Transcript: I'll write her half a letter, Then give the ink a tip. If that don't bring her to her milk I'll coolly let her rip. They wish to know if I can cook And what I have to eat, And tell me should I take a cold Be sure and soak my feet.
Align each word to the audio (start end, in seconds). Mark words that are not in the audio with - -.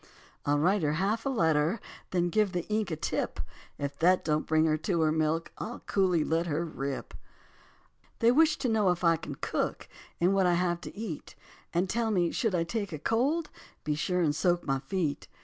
I'll 0.47 0.57
write 0.57 0.81
her 0.81 0.93
half 0.93 1.27
a 1.27 1.29
letter, 1.29 1.79
Then 2.09 2.29
give 2.31 2.53
the 2.53 2.67
ink 2.69 2.89
a 2.89 2.95
tip. 2.95 3.39
If 3.77 3.99
that 3.99 4.25
don't 4.25 4.47
bring 4.47 4.65
her 4.65 4.75
to 4.77 5.01
her 5.01 5.11
milk 5.11 5.51
I'll 5.59 5.81
coolly 5.81 6.23
let 6.23 6.47
her 6.47 6.65
rip. 6.65 7.13
They 8.17 8.31
wish 8.31 8.57
to 8.57 8.67
know 8.67 8.89
if 8.89 9.03
I 9.03 9.15
can 9.15 9.35
cook 9.35 9.87
And 10.19 10.33
what 10.33 10.47
I 10.47 10.55
have 10.55 10.81
to 10.81 10.97
eat, 10.97 11.35
And 11.71 11.87
tell 11.87 12.09
me 12.09 12.31
should 12.31 12.55
I 12.55 12.63
take 12.63 12.91
a 12.91 12.97
cold 12.97 13.51
Be 13.83 13.93
sure 13.93 14.21
and 14.21 14.35
soak 14.35 14.65
my 14.65 14.79
feet. 14.79 15.27